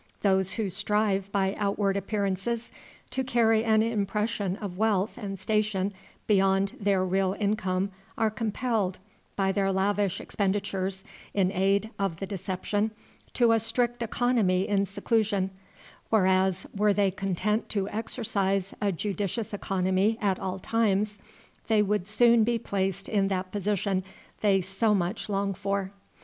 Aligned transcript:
Those 0.23 0.53
who 0.53 0.71
strive 0.71 1.31
by 1.31 1.53
outward 1.59 1.95
appearances 1.95 2.71
to 3.11 3.23
carry 3.23 3.63
an 3.63 3.83
impression 3.83 4.55
of 4.55 4.75
wealth 4.75 5.15
and 5.15 5.37
station 5.37 5.93
beyond 6.25 6.75
their 6.79 7.05
real 7.05 7.35
income 7.39 7.91
are 8.17 8.31
compelled, 8.31 8.97
by 9.35 9.51
their 9.51 9.71
lavish 9.71 10.19
expenditures 10.19 11.03
in 11.35 11.51
aid 11.51 11.91
of 11.99 12.15
the 12.15 12.25
deception, 12.25 12.89
to 13.35 13.51
a 13.51 13.59
strict 13.59 14.01
economy 14.01 14.67
in 14.67 14.87
seclusion, 14.87 15.51
whereas, 16.09 16.65
were 16.75 16.93
they 16.93 17.11
content 17.11 17.69
to 17.69 17.87
exercise 17.89 18.73
a 18.81 18.91
judicious 18.91 19.53
economy 19.53 20.17
at 20.19 20.39
all 20.39 20.57
times, 20.57 21.19
they 21.67 21.83
would 21.83 22.07
soon 22.07 22.43
be 22.43 22.57
placed 22.57 23.07
in 23.07 23.27
that 23.27 23.51
position 23.51 24.03
they 24.39 24.61
so 24.61 24.95
much 24.95 25.29
long 25.29 25.53
for. 25.53 25.91